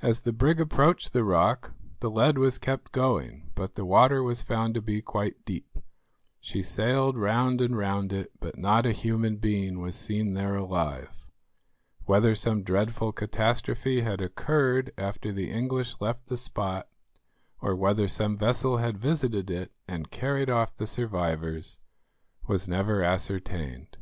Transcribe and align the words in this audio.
As 0.00 0.20
the 0.20 0.32
brig 0.32 0.60
approached 0.60 1.12
the 1.12 1.24
rock 1.24 1.74
the 1.98 2.08
lead 2.12 2.38
was 2.38 2.58
kept 2.58 2.92
going, 2.92 3.50
but 3.56 3.74
the 3.74 3.84
water 3.84 4.22
was 4.22 4.40
found 4.40 4.72
to 4.74 4.80
be 4.80 5.02
quite 5.02 5.44
deep. 5.44 5.78
She 6.38 6.62
sailed 6.62 7.16
round 7.18 7.60
and 7.60 7.76
round 7.76 8.12
it, 8.12 8.30
but 8.38 8.56
not 8.56 8.86
a 8.86 8.92
human 8.92 9.38
being 9.38 9.80
was 9.80 9.96
seen 9.96 10.34
there 10.34 10.54
alive. 10.54 11.26
Whether 12.04 12.36
some 12.36 12.62
dreadful 12.62 13.10
catastrophe 13.10 14.02
had 14.02 14.20
occurred 14.20 14.92
after 14.96 15.32
the 15.32 15.50
English 15.50 15.96
left 15.98 16.28
the 16.28 16.36
spot, 16.36 16.86
or 17.60 17.74
whether 17.74 18.06
some 18.06 18.38
vessel 18.38 18.76
had 18.76 18.96
visited 18.96 19.50
it 19.50 19.72
and 19.88 20.12
carried 20.12 20.48
off 20.50 20.76
the 20.76 20.86
survivors, 20.86 21.80
was 22.46 22.68
never 22.68 23.02
ascertained. 23.02 23.98